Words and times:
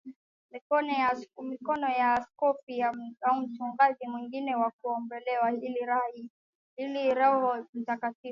mikono 0.51 1.77
na 1.93 2.11
askofu 2.11 2.83
au 3.25 3.35
mchungaji 3.41 4.07
mwingine 4.07 4.51
na 4.51 4.71
kuombewa 4.81 5.51
ili 6.81 7.13
Roho 7.15 7.65
Mtakatifu 7.73 8.17